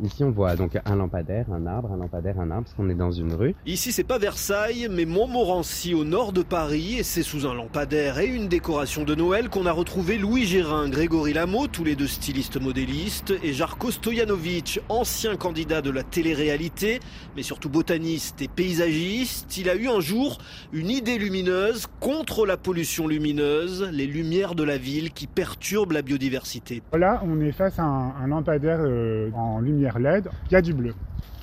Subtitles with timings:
[0.00, 2.94] Ici, on voit donc un lampadaire, un arbre, un lampadaire, un arbre, parce qu'on est
[2.94, 3.56] dans une rue.
[3.66, 8.20] Ici, c'est pas Versailles, mais Montmorency, au nord de Paris, et c'est sous un lampadaire
[8.20, 12.06] et une décoration de Noël qu'on a retrouvé Louis Gérin, Grégory Lameau, tous les deux
[12.06, 17.00] stylistes modélistes, et Jarko Stojanovic, ancien candidat de la télé-réalité,
[17.34, 19.56] mais surtout botaniste et paysagiste.
[19.56, 20.38] Il a eu un jour
[20.72, 26.02] une idée lumineuse contre la pollution lumineuse, les lumières de la ville qui perturbent la
[26.02, 26.84] biodiversité.
[26.96, 30.62] Là, on est face à un, un lampadaire euh, en lumière LED, il y a
[30.62, 30.94] du bleu.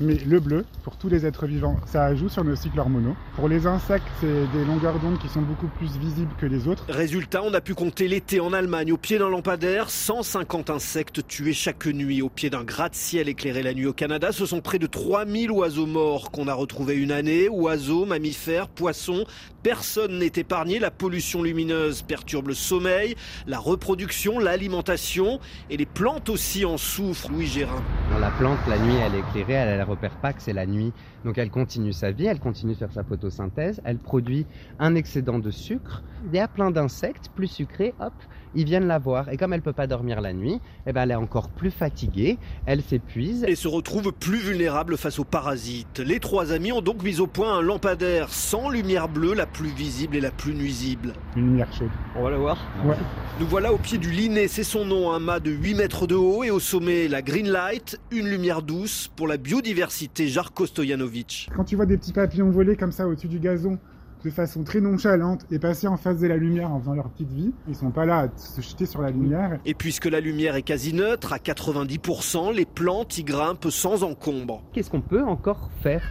[0.00, 3.14] Mais le bleu, pour tous les êtres vivants, ça joue sur nos cycles hormonaux.
[3.36, 6.84] Pour les insectes, c'est des longueurs d'onde qui sont beaucoup plus visibles que les autres.
[6.88, 11.52] Résultat, on a pu compter l'été en Allemagne au pied d'un lampadaire, 150 insectes tués
[11.52, 14.32] chaque nuit au pied d'un gratte-ciel éclairé la nuit au Canada.
[14.32, 17.48] Ce sont près de 3000 oiseaux morts qu'on a retrouvés une année.
[17.48, 19.24] Oiseaux, mammifères, poissons,
[19.62, 20.80] personne n'est épargné.
[20.80, 23.14] La pollution lumineuse perturbe le sommeil,
[23.46, 25.38] la reproduction, l'alimentation
[25.70, 27.30] et les plantes aussi en souffrent.
[27.30, 27.82] Louis Gérin.
[28.20, 30.92] la plante, la nuit, elle est éclairée, elle repère pas que c'est la nuit.
[31.24, 34.46] Donc elle continue sa vie, elle continue de faire sa photosynthèse, elle produit
[34.78, 36.02] un excédent de sucre.
[36.26, 38.12] Il y a plein d'insectes plus sucrés, hop,
[38.54, 39.28] ils viennent la voir.
[39.28, 42.38] Et comme elle peut pas dormir la nuit, eh ben elle est encore plus fatiguée,
[42.66, 43.44] elle s'épuise.
[43.48, 45.98] Et se retrouve plus vulnérable face aux parasites.
[45.98, 49.70] Les trois amis ont donc mis au point un lampadaire sans lumière bleue, la plus
[49.70, 51.12] visible et la plus nuisible.
[51.36, 51.90] Une lumière chaude.
[52.16, 52.96] On va la voir Ouais.
[53.40, 56.14] Nous voilà au pied du Linné, c'est son nom, un mât de 8 mètres de
[56.14, 61.48] haut et au sommet la Green Light, une lumière douce pour la biodiversité Jarko Stojanovic.
[61.54, 63.78] Quand tu vois des petits papillons voler comme ça au-dessus du gazon,
[64.24, 67.30] de façon très nonchalante et passer en face de la lumière en faisant leur petite
[67.30, 67.52] vie.
[67.68, 69.60] Ils sont pas là à se jeter sur la lumière.
[69.64, 74.60] Et puisque la lumière est quasi neutre, à 90%, les plantes y grimpent sans encombre.
[74.72, 76.02] Qu'est-ce qu'on peut encore faire?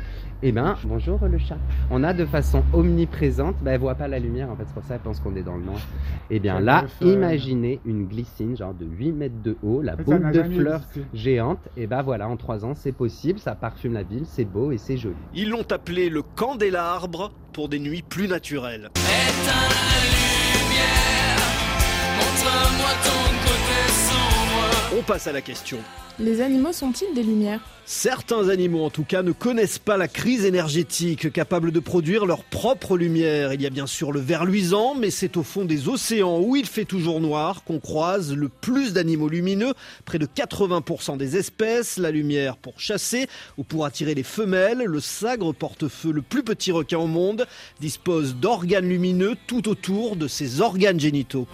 [0.46, 1.58] Eh ben, bonjour le chat.
[1.90, 4.84] On a de façon omniprésente, ben, elle voit pas la lumière, en fait, c'est pour
[4.84, 5.80] ça qu'elle pense qu'on est dans le noir.
[6.30, 10.44] Eh bien là, imaginez une glycine, genre de 8 mètres de haut, la boule de
[10.44, 10.82] fleurs
[11.14, 11.60] géante.
[11.78, 14.78] Et ben voilà, en 3 ans, c'est possible, ça parfume la ville, c'est beau et
[14.78, 15.16] c'est joli.
[15.34, 18.90] Ils l'ont appelé le candélabre pour des nuits plus naturelles.
[25.04, 25.78] Passe à la question.
[26.20, 27.60] Les animaux sont-ils des lumières?
[27.86, 32.44] Certains animaux, en tout cas, ne connaissent pas la crise énergétique, capable de produire leur
[32.44, 33.52] propre lumière.
[33.52, 36.56] Il y a bien sûr le ver luisant, mais c'est au fond des océans où
[36.56, 39.74] il fait toujours noir qu'on croise le plus d'animaux lumineux,
[40.06, 41.98] près de 80% des espèces.
[41.98, 43.28] La lumière pour chasser
[43.58, 44.84] ou pour attirer les femelles.
[44.86, 47.48] Le sagre porte-feu, le plus petit requin au monde,
[47.82, 51.48] dispose d'organes lumineux tout autour de ses organes génitaux.